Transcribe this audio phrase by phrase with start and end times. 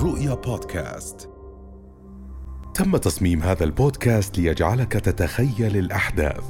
[0.00, 1.30] رؤيا بودكاست.
[2.74, 6.44] تم تصميم هذا البودكاست ليجعلك تتخيل الأحداث.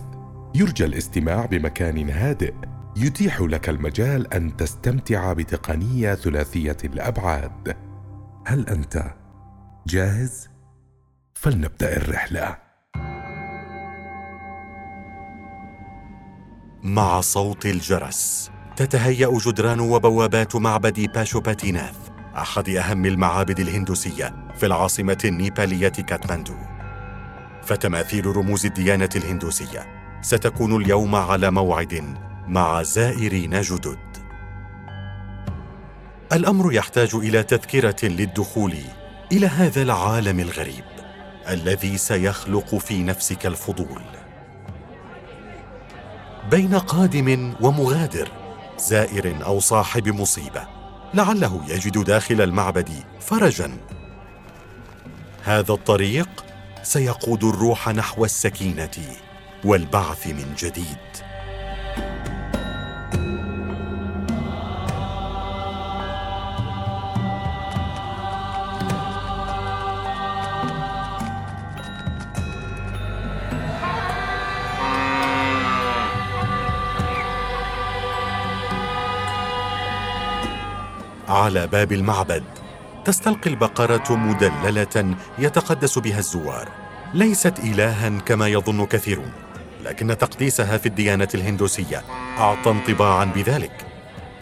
[0.55, 2.55] يرجى الاستماع بمكان هادئ.
[2.97, 7.77] يتيح لك المجال أن تستمتع بتقنية ثلاثية الأبعاد.
[8.47, 9.15] هل أنت
[9.87, 10.49] جاهز؟
[11.35, 12.57] فلنبدأ الرحلة.
[16.83, 25.89] مع صوت الجرس تتهيأ جدران وبوابات معبد باشوباتيناث أحد أهم المعابد الهندوسية في العاصمة النيبالية
[25.89, 26.55] كاتماندو.
[27.63, 29.87] فتماثيل رموز الديانة الهندوسية
[30.23, 32.05] ستكون اليوم على موعد
[32.49, 33.99] مع زائرين جدد.
[36.33, 38.75] الأمر يحتاج إلى تذكرة للدخول
[39.33, 40.85] إلى هذا العالم الغريب
[41.49, 44.03] الذي سيخلق في نفسك الفضول.
[46.51, 48.29] بين قادم ومغادر
[48.79, 50.80] زائر أو صاحب مصيبة
[51.15, 53.77] لعله يجد داخل المعبد فرجا.
[55.45, 56.29] هذا الطريق
[56.83, 59.17] سيقود الروح نحو السكينة
[59.65, 60.99] والبعث من جديد.
[81.41, 82.45] على باب المعبد.
[83.05, 86.69] تستلقي البقرة مدللة يتقدس بها الزوار.
[87.15, 89.33] ليست الها كما يظن كثيرون
[89.85, 92.03] لكن تقديسها في الديانة الهندوسية
[92.39, 93.87] أعطى انطباعا بذلك.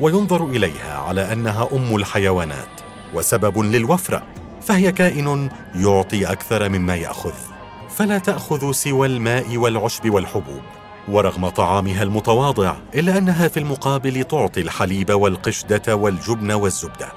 [0.00, 2.80] وينظر إليها على أنها أم الحيوانات
[3.14, 4.22] وسبب للوفرة
[4.62, 7.34] فهي كائن يعطي أكثر مما يأخذ.
[7.90, 10.62] فلا تاخذ سوى الماء والعشب والحبوب
[11.08, 17.08] ورغم طعامها المتواضع إلا أنها في المقابل تعطي الحليب والقشدة والجبن والزبدة.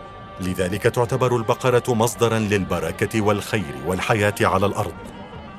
[0.41, 4.93] لذلك تعتبر البقرة مصدرا للبركة والخير والحياة على الأرض.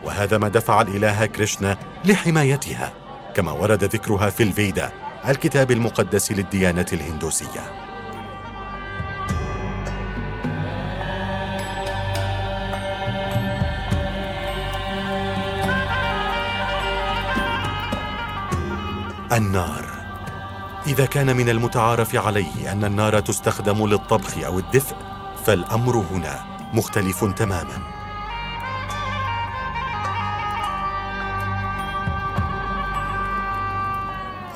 [0.04, 2.92] وهذا ما دفع الإله كريشنا لحمايتها
[3.34, 4.92] كما ورد ذكرها في الفيدا
[5.28, 7.91] الكتاب المقدس للديانة الهندوسية.
[19.32, 19.84] النار.
[20.86, 24.96] إذا كان من المتعارف عليه أن النار تستخدم للطبخ أو الدفء
[25.46, 27.78] فالأمر هنا مختلف تماما.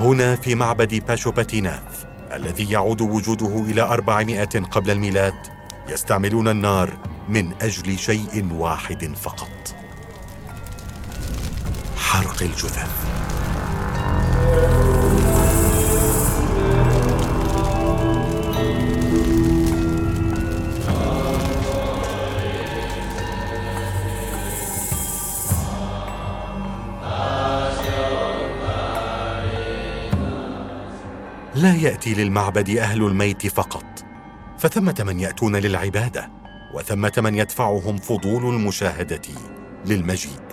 [0.00, 5.34] هنا في معبد باشوباتيناث الذي يعود وجوده إلى أربعمائة قبل الميلاد
[5.88, 6.90] يستعملون النار
[7.28, 9.74] من أجل شيء واحد فقط.
[11.98, 13.45] حرق الجثث.
[31.56, 34.04] لا يأتي للمعبد أهل الميت فقط
[34.58, 36.30] فثمة من يأتون للعبادة
[36.74, 39.22] وثمة من يدفعهم فضول المشاهدة
[39.86, 40.45] للمجيء.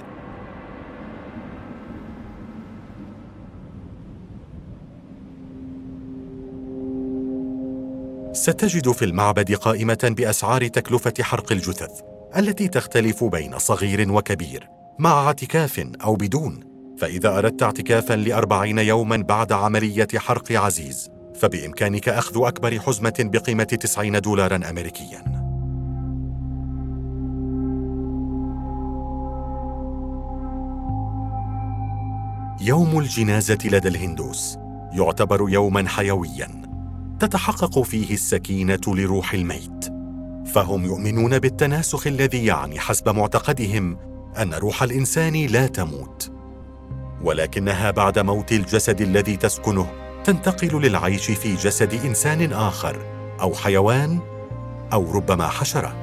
[8.43, 12.01] ستجد في المعبد قائمة بأسعار تكلفة حرق الجثث
[12.37, 16.59] التي تختلف بين صغير وكبير مع اعتكاف أو بدون.
[16.97, 24.21] فإذا أردت اعتكافا لأربعين يوما بعد عملية حرق عزيز فبإمكانك أخذ أكبر حزمة بقيمة تسعين
[24.21, 25.23] دولارا أمريكيا.
[32.61, 34.57] يوم الجنازة لدى الهندوس
[34.91, 36.62] يعتبر يوما حيويا.
[37.23, 39.85] تتحقق فيه السكينة لروح الميت.
[40.45, 43.97] فهم يؤمنون بالتناسخ الذي يعني حسب معتقدهم
[44.41, 46.31] أن روح الإنسان لا تموت.
[47.23, 49.87] ولكنها بعد موت الجسد الذي تسكنه
[50.23, 53.05] تنتقل للعيش في جسد إنسان آخر
[53.41, 54.19] أو حيوان
[54.93, 56.02] أو ربما حشرة.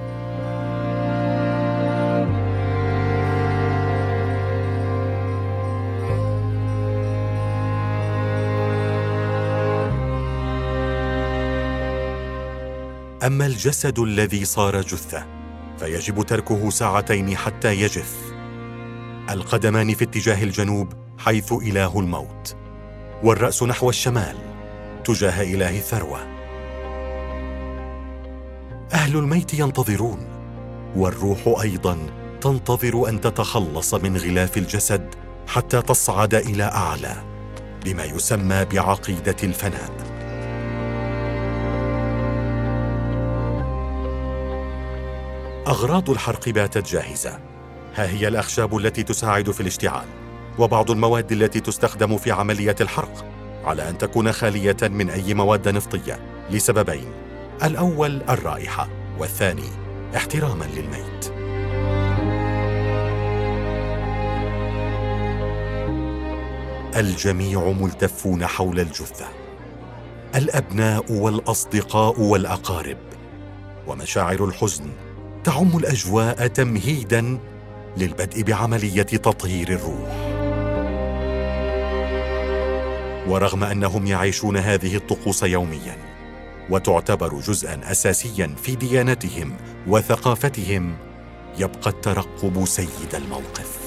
[13.23, 15.27] أما الجسد الذي صار جثة
[15.79, 18.17] فيجب تركه ساعتين حتى يجف
[19.31, 22.57] القدمان في اتجاه الجنوب حيث إله الموت
[23.23, 24.37] والرأس نحو الشمال
[25.05, 26.21] تجاه إله الثروة
[28.93, 30.19] أهل الميت ينتظرون
[30.97, 31.99] والروح أيضا
[32.41, 35.15] تنتظر أن تتخلص من غلاف الجسد
[35.47, 37.17] حتى تصعد إلى أعلى
[37.85, 40.10] بما يسمى بعقيدة الفناء.
[45.67, 47.39] أغراض الحرق باتت جاهزة.
[47.95, 50.07] ها هي الأخشاب التي تساعد في الاشتعال
[50.59, 53.25] وبعض المواد التي تستخدم في عملية الحرق
[53.65, 56.21] على أن تكون خالية من أي مواد نفطية
[56.51, 57.13] لسببين
[57.63, 59.69] الأول الرائحة والثاني
[60.17, 61.33] احتراما للميت.
[66.97, 69.27] الجميع ملتفون حول الجثة.
[70.35, 72.99] الأبناء والأصدقاء والأقارب.
[73.87, 74.91] ومشاعر الحزن
[75.45, 77.39] تعم الأجواء تمهيدا
[77.97, 80.31] للبدء بعملية تطهير الروح.
[83.29, 85.97] ورغم أنهم يعيشون هذه الطقوس يوميا
[86.71, 89.57] وتعتبر جزءا اساسيا في ديانتهم
[89.89, 90.97] وثقافتهم
[91.59, 93.81] يبقى الترقب سيد الموقف.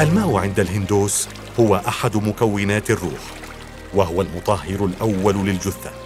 [0.00, 1.28] الماء عند الهندوس
[1.60, 3.22] هو أحد مكونات الروح
[3.94, 6.01] وهو المطهر الأول للجثة.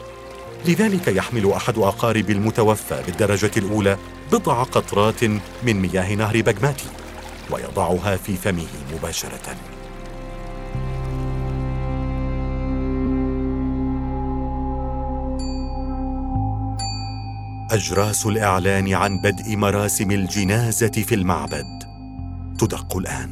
[0.64, 3.98] لذلك يحمل أحد أقارب المتوفى بالدرجة الأولى
[4.32, 5.24] بضع قطرات
[5.62, 6.88] من مياه نهر بجماتي
[7.50, 9.56] ويضعها في فمه مباشرة.
[17.70, 21.82] أجراس الإعلان عن بدء مراسم الجنازة في المعبد
[22.58, 23.30] تدق الآن.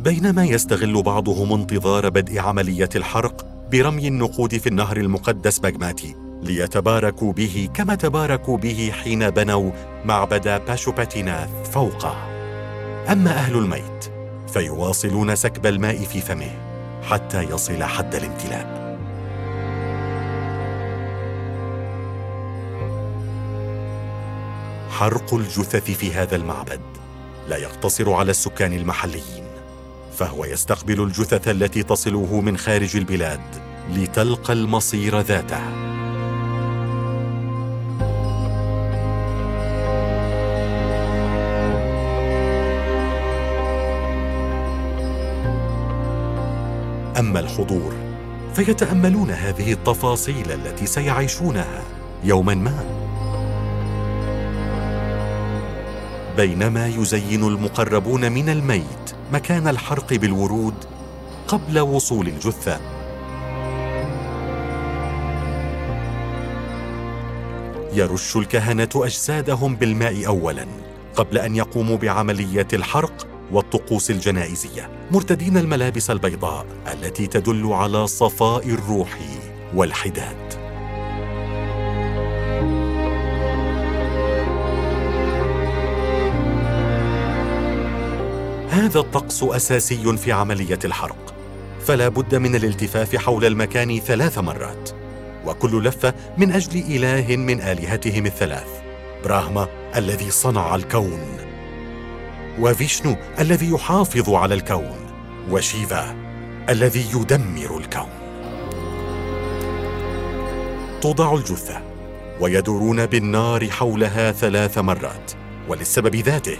[0.00, 7.68] بينما يستغل بعضهم انتظار بدء عملية الحرق برمي النقود في النهر المقدس باجماتي ليتباركوا به
[7.74, 9.70] كما تباركوا به حين بنوا
[10.04, 12.16] معبد باشوباتيناث فوقه.
[13.12, 14.12] أما أهل الميت
[14.52, 16.50] فيواصلون سكب الماء في فمه
[17.02, 18.98] حتى يصل حد الامتلاء.
[24.90, 26.80] حرق الجثث في هذا المعبد
[27.48, 29.44] لا يقتصر على السكان المحليين
[30.18, 35.62] فهو يستقبل الجثث التي تصله من خارج البلاد لتلقى المصير ذاته.
[47.18, 47.94] أما الحضور
[48.54, 51.82] فيتأملون هذه التفاصيل التي سيعيشونها
[52.24, 52.84] يوما ما.
[56.36, 60.74] بينما يزين المقربون من الميت مكان الحرق بالورود
[61.48, 62.93] قبل وصول الجثة.
[67.96, 70.66] يرش الكهنة أجسادهم بالماء اولا
[71.16, 79.18] قبل أن يقوموا بعمليه الحرق والطقوس الجنائزية مرتدين الملابس البيضاء التي تدل على صفاء الروح
[79.74, 80.54] والحداد.
[88.70, 91.34] هذا الطقس أساسي في عملية الحرق
[91.80, 95.03] فلا بد من الالتفاف حول المكان ثلاث مرات.
[95.46, 98.68] وكل لفة من أجل إله من آلهتهم الثلاث.
[99.24, 101.36] براهما الذي صنع الكون.
[102.60, 104.96] وفيشنو الذي يحافظ على الكون.
[105.50, 106.16] وشيفا
[106.68, 108.08] الذي يدمر الكون.
[111.00, 111.82] توضع الجثة.
[112.40, 115.32] ويدورون بالنار حولها ثلاث مرات
[115.68, 116.56] وللسبب ذاته.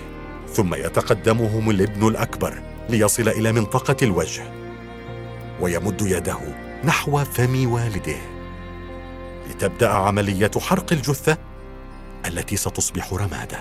[0.53, 4.43] ثم يتقدمهم الابن الأكبر ليصل إلى منطقة الوجه.
[5.61, 6.39] ويمد يده
[6.85, 8.34] نحو فم والده.
[9.55, 11.39] لتبدأ عملية حرق الجثة
[12.27, 13.59] التي ستصبح رمادا.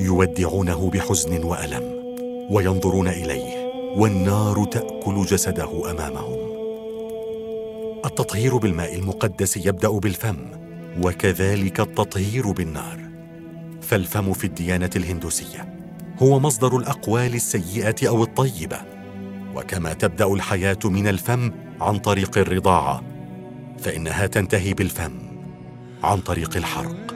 [0.00, 1.82] يودعونه بحزن وألم
[2.50, 6.38] وينظرون إليه والنار تأكل جسده أمامهم.
[8.04, 10.36] التطهير بالماء المقدس يبدأ بالفم
[11.02, 12.98] وكذلك التطهير بالنار.
[13.82, 15.78] فالفم في الديانة الهندوسية
[16.22, 18.97] هو مصدر الأقوال السيئة أو الطيبة.
[19.58, 23.02] وكما تبدأ الحياة من الفم عن طريق الرضاعه
[23.78, 25.12] فإنها تنتهي بالفم
[26.02, 27.14] عن طريق الحرق.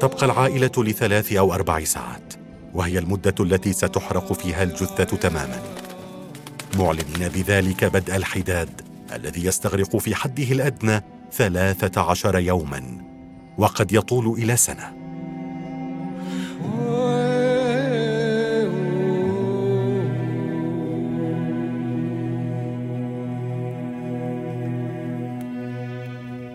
[0.00, 2.34] تبقى العائلة لثلاث أو أربع ساعات
[2.74, 5.62] وهي المدة التي ستحرق فيها الجثة تماما.
[6.76, 8.80] معلنين بذلك بدء الحداد
[9.14, 12.82] الذي يستغرق في حده الأدنى ثلاثة عشر يوما
[13.58, 15.03] وقد يطول إلى سنة.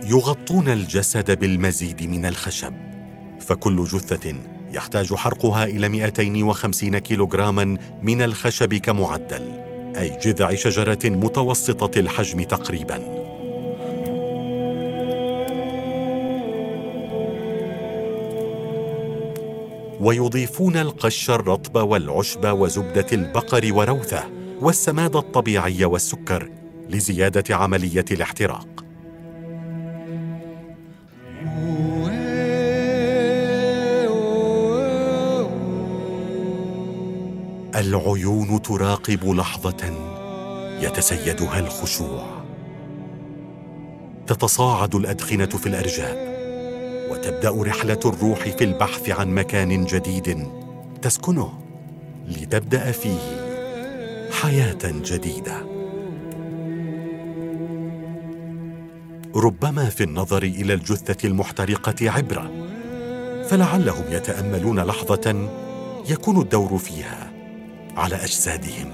[0.10, 2.74] يغطون الجسد بالمزيد من الخشب
[3.40, 4.36] فكل جثة
[4.74, 9.52] يحتاج حرقها إلى 250 كيلوغراما من الخشب كمعدل
[9.98, 13.20] أي جذع شجرة متوسطة الحجم تقريبا.
[20.00, 24.24] ويضيفون القش الرطب والعشب وزبدة البقر وروثه
[24.62, 26.52] والسماد الطبيعي والسكر
[26.90, 28.69] لزيادة عملية الاحتراق.
[37.90, 39.94] العيون تراقب لحظة
[40.82, 42.44] يتسيدها الخشوع.
[44.28, 46.18] تتصاعد الأدخنة في الأرجاء
[47.12, 50.48] وتبدأ رحلة الروح في البحث عن مكان جديد
[51.02, 51.54] تسكنه
[52.28, 53.20] لتبدأ فيه
[54.42, 55.66] حياة جديدة.
[59.36, 62.52] ربما في النظر إلى الجثة المحترقة عبرة
[63.50, 65.50] فلعلهم يتأملون لحظة
[66.10, 67.29] يكون الدور فيها.
[67.98, 68.92] على أجسادهم.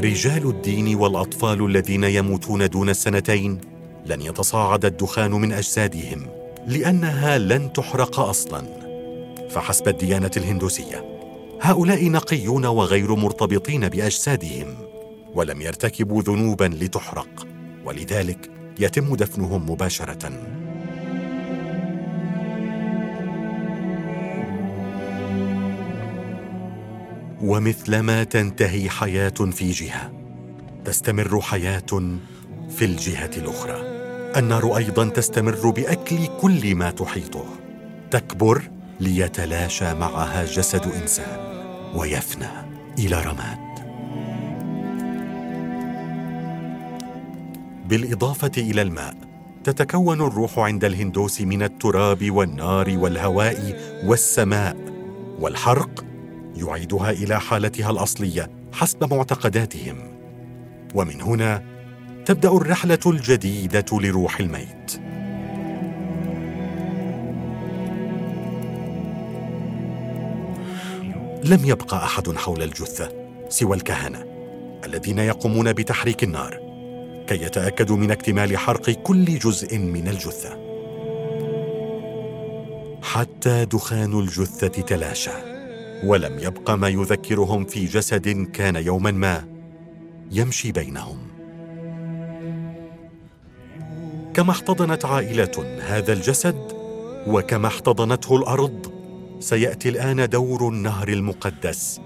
[0.00, 3.60] رجال الدين والأطفال الذين يموتون دون السنتين
[4.06, 6.26] لن يتصاعد الدخان من أجسادهم
[6.66, 8.62] لأنها لن تحرق أصلا.
[9.50, 11.15] فحسب الديانة الهندوسية
[11.60, 14.74] هؤلاء نقيون وغير مرتبطين بأجسادهم
[15.34, 17.46] ولم يرتكبوا ذنوبا لتحرق
[17.84, 20.32] ولذلك يتم دفنهم مباشرة.
[27.42, 30.12] ومثلما تنتهي حياة في جهة
[30.84, 32.18] تستمر حياة
[32.70, 33.80] في الجهة الأخرى.
[34.36, 37.44] النار أيضا تستمر بأكل كل ما تحيطه.
[38.10, 38.62] تكبر
[39.00, 41.38] ليتلاشى معها جسد إنسان
[41.94, 42.48] ويفنى
[42.98, 43.66] إلى رماد.
[47.88, 49.14] بالإضافة إلى الماء
[49.64, 54.76] تتكون الروح عند الهندوس من التراب والنار والهواء والسماء
[55.40, 56.04] والحرق
[56.56, 59.96] يعيدها إلى حالتها الأصلية حسب معتقداتهم.
[60.94, 61.62] ومن هنا
[62.24, 65.05] تبدأ الرحلة الجديدة لروح الميت.
[71.46, 73.08] لم يبقى أحد حول الجثة
[73.48, 74.24] سوى الكهنة
[74.84, 76.60] الذين يقومون بتحريك النار
[77.26, 80.58] كي يتأكدوا من اكتمال حرق كل جزء من الجثة.
[83.02, 85.30] حتى دخان الجثة تلاشى
[86.04, 89.44] ولم يبق ما يذكرهم في جسد كان يوما ما
[90.30, 91.18] يمشي بينهم.
[94.34, 96.72] كما احتضنت عائلة هذا الجسد
[97.26, 98.95] وكما احتضنته الأرض
[99.46, 102.00] سيأتي الآن دور النهر المقدس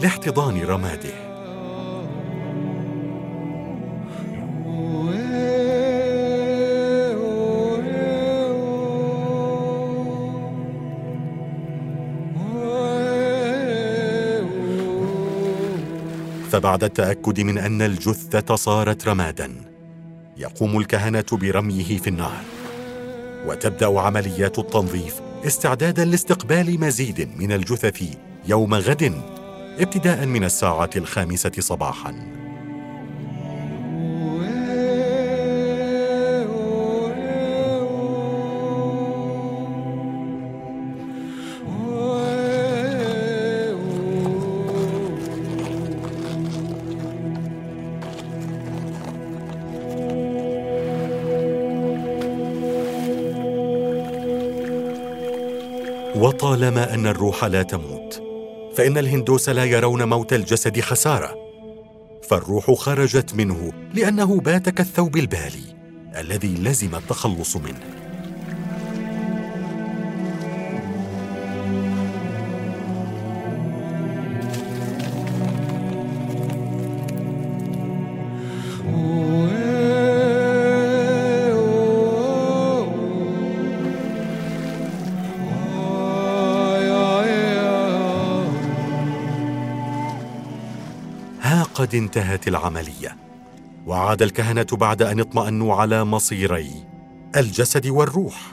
[0.00, 1.28] لاحتضان رماده.
[16.50, 19.52] فبعد التأكد من أن الجثة صارت رمادا
[20.36, 22.44] يقوم الكهنة برميه في النهر
[23.46, 25.27] وتبدأ عمليات التنظيف.
[25.46, 28.02] استعدادا لاستقبال مزيد من الجثث
[28.48, 29.22] يوم غد
[29.78, 32.37] ابتداء من الساعة الخامسة صباحا.
[56.18, 58.22] وطالما أن الروح لا تموت
[58.74, 61.34] فإن الهندوس لا يرون موت الجسد خسارة.
[62.28, 65.76] فالروح خرجت منه لأنه بات كالثوب البالي
[66.16, 67.97] الذي لزم التخلص منه.
[91.78, 93.16] قد انتهت العملية.
[93.86, 96.70] وعاد الكهنة بعد أن اطمأنوا على مصيري
[97.36, 98.52] الجسد والروح.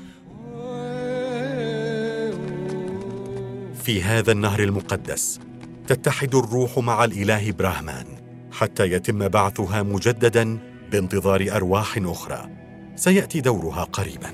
[3.83, 5.39] في هذا النهر المقدس
[5.87, 8.05] تتحد الروح مع الإله براهمان
[8.51, 10.57] حتى يتم بعثها مجددا
[10.91, 12.49] بانتظار أرواح أخرى.
[12.95, 14.29] سيأتي دورها قريبا.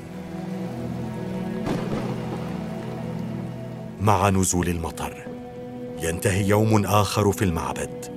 [4.01, 5.25] مع نزول المطر
[6.01, 8.10] ينتهي يوم آخر في المعبد.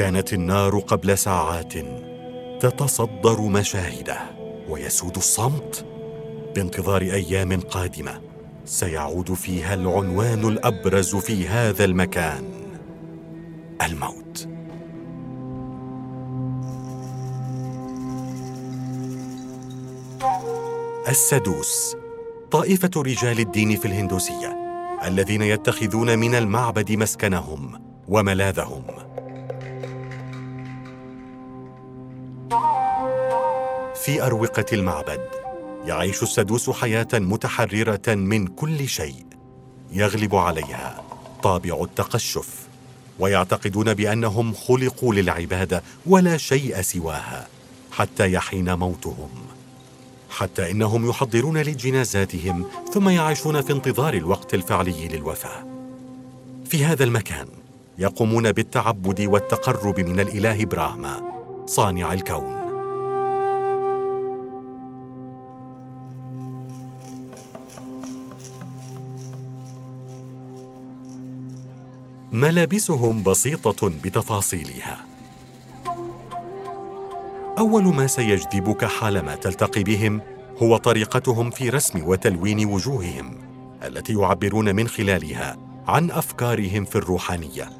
[0.00, 1.72] كانت النار قبل ساعات
[2.60, 4.18] تتصدر مشاهده
[4.68, 5.84] ويسود الصمت
[6.54, 8.20] بانتظار أيام قادمة.
[8.64, 12.44] سيعود فيها العنوان الأبرز في هذا المكان
[13.82, 14.48] الموت.
[21.08, 21.96] السدوس
[22.50, 24.56] طائفة رجال الدين في الهندوسية
[25.04, 28.82] الذين يتخذون من المعبد مسكنهم وملاذهم.
[34.04, 35.20] في أروقة المعبد.
[35.84, 39.24] يعيش السدوس حياة متحررة من كل شيء.
[39.92, 41.02] يغلب عليها
[41.42, 42.68] طابع التقشف.
[43.18, 47.48] ويعتقدون بأنهم خلقوا للعبادة ولا شيء سواها
[47.92, 49.30] حتى يحين موتهم.
[50.30, 55.66] حتى إنهم يحضرون لجنازاتهم ثم يعيشون في انتظار الوقت الفعلي للوفاة.
[56.64, 57.46] في هذا المكان
[57.98, 61.22] يقومون بالتعبد والتقرب من الإله براهما
[61.66, 62.59] صانع الكون.
[72.32, 75.04] ملابسهم بسيطة بتفاصيلها.
[77.58, 80.20] أول ما سيجذبك حالما تلتقي بهم
[80.62, 83.38] هو طريقتهم في رسم وتلوين وجوههم
[83.86, 85.56] التي يعبرون من خلالها
[85.86, 87.70] عن أفكارهم في الروحانية.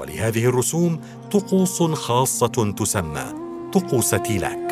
[0.00, 3.24] ولهذه الرسوم طقوس خاصة تسمى
[3.72, 4.67] طقوس تيلاك.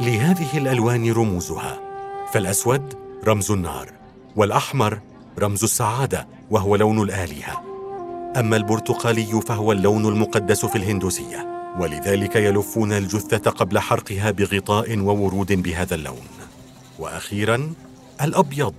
[0.00, 1.80] لهذه الألوان رموزها.
[2.32, 2.94] فالأسود
[3.26, 3.92] رمز النار
[4.36, 5.00] والأحمر
[5.38, 7.62] رمز السعادة وهو لون الآلهة.
[8.36, 15.94] أما البرتقالي فهو اللون المقدس في الهندوسية ولذلك يلفون الجثة قبل حرقها بغطاء وورود بهذا
[15.94, 16.26] اللون.
[16.98, 17.72] وأخيرا
[18.22, 18.74] الأبيض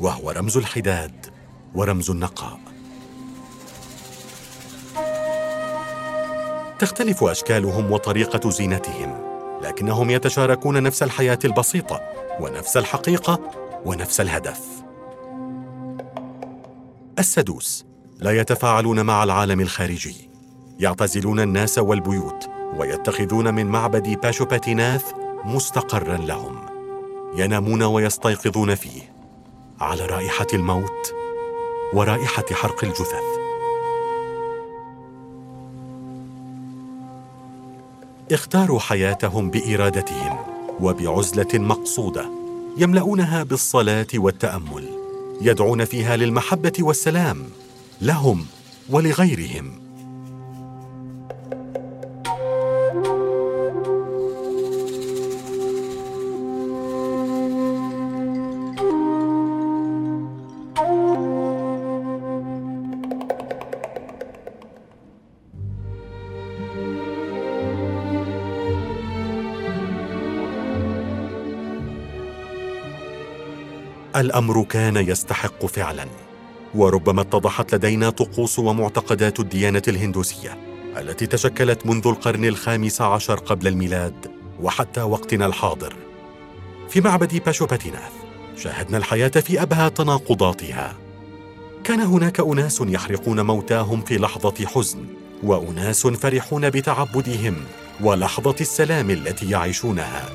[0.00, 1.26] وهو رمز الحداد
[1.74, 2.71] ورمز النقاء.
[6.82, 9.18] تختلف أشكالهم وطريقة زينتهم
[9.62, 12.00] لكنهم يتشاركون نفس الحياة البسيطة
[12.40, 13.40] ونفس الحقيقة
[13.84, 14.60] ونفس الهدف.
[17.18, 17.84] السدوس
[18.18, 20.30] لا يتفاعلون مع العالم الخارجي.
[20.78, 25.04] يعتزلون الناس والبيوت ويتخذون من معبد باشوباتيناث
[25.44, 26.66] مستقرا لهم.
[27.36, 29.14] ينامون ويستيقظون فيه.
[29.80, 31.14] على رائحة الموت
[31.94, 33.41] ورائحة حرق الجثث.
[38.34, 40.38] اختاروا حياتهم بإرادتهم
[40.80, 42.30] وبعزلة مقصودة
[42.78, 44.84] يملؤونها بالصلاة والتأمل
[45.40, 47.44] يدعون فيها للمحبة والسلام
[48.00, 48.46] لهم
[48.90, 49.81] ولغيرهم.
[74.22, 76.06] الأمر كان يستحق فعلا
[76.74, 80.58] وربما اتضحت لدينا طقوس ومعتقدات الديانة الهندوسية
[80.98, 84.30] التي تشكلت منذ القرن الخامس عشر قبل الميلاد
[84.60, 85.96] وحتى وقتنا الحاضر.
[86.88, 88.12] في معبد باشوباتيناث
[88.56, 90.94] شاهدنا الحياة في أبهى تناقضاتها.
[91.84, 95.06] كان هناك أناس يحرقون موتاهم في لحظة حزن
[95.42, 97.56] وأناس فرحون بتعبدهم
[98.00, 100.30] ولحظة السلام التي يعيشونها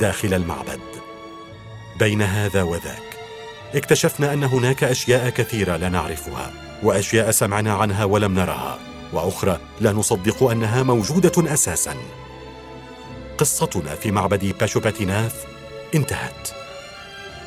[0.00, 0.80] داخل المعبد.
[1.98, 3.19] بين هذا وذاك
[3.74, 6.50] اكتشفنا أن هناك أشياء كثيرة لا نعرفها
[6.82, 8.78] وأشياء سمعنا عنها ولم نرها
[9.12, 11.96] وأخرى لا نصدق أنها موجودة أساسا.
[13.38, 15.34] قصتنا في معبد باشوباتيناث
[15.94, 16.48] انتهت.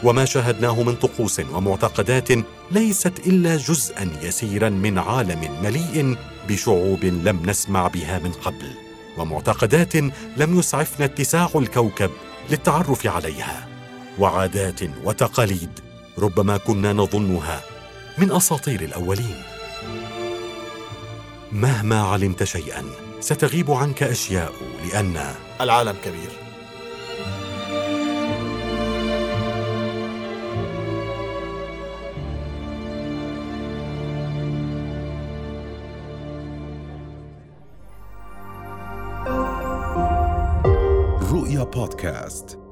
[0.03, 2.29] وما شاهدناه من طقوس ومعتقدات
[2.71, 6.17] ليست إلا جزءا يسيرا من عالم مليء
[6.49, 8.71] بشعوب لم نسمع بها من قبل
[9.17, 9.95] ومعتقدات
[10.37, 12.11] لم يسعفنا اتساع الكوكب
[12.49, 13.67] للتعرف عليها
[14.19, 15.79] وعادات وتقاليد
[16.19, 17.61] ربما كنا نظنها
[18.17, 19.41] من أساطير الأولين.
[21.51, 22.83] مهما علمت شيئا
[23.19, 24.53] ستغيب عنك أشياء
[24.91, 26.29] لأن العالم كبير.
[41.31, 42.62] رؤيا بودكاست.